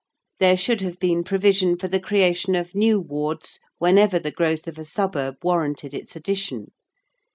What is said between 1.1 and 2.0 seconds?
provision for the